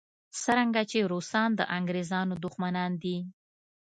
[0.41, 3.17] څرنګه چې روسان د انګریزانو دښمنان دي.